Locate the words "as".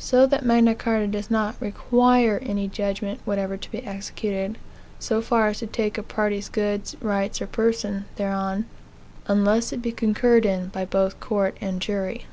5.46-5.60